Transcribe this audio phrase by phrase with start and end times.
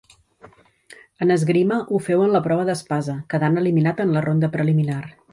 [1.25, 5.03] En esgrima ho féu en la prova d'espasa, quedant eliminat en la ronda preliminar.